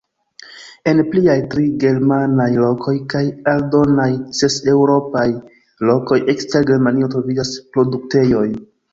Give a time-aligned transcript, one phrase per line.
[0.91, 5.25] En pliaj tri germanaj lokoj kaj aldonaj ses eŭropaj
[5.89, 8.47] lokoj ekster Germanio troviĝas produktejoj.